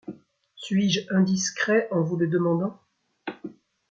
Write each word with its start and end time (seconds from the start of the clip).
Suis-je 0.55 1.01
indiscret 1.13 1.87
en 1.91 2.01
vous 2.01 2.17
le 2.17 2.25
demandant? 2.27 2.79